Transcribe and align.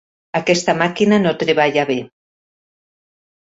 Aquesta 0.37 0.73
màquina 0.79 1.19
no 1.25 1.33
treballa 1.43 1.85
bé. 1.91 1.99